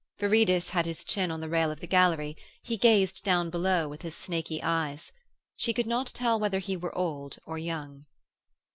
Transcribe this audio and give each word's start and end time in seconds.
Viridus 0.17 0.71
had 0.71 0.87
his 0.87 1.03
chin 1.03 1.29
on 1.29 1.41
the 1.41 1.47
rail 1.47 1.69
of 1.69 1.79
the 1.79 1.85
gallery; 1.85 2.35
he 2.63 2.75
gazed 2.75 3.23
down 3.23 3.51
below 3.51 3.87
with 3.87 4.01
his 4.01 4.17
snaky 4.17 4.59
eyes. 4.63 5.11
She 5.55 5.73
could 5.73 5.85
not 5.85 6.07
tell 6.07 6.39
whether 6.39 6.57
he 6.57 6.75
were 6.75 6.97
old 6.97 7.37
or 7.45 7.59
young. 7.59 8.07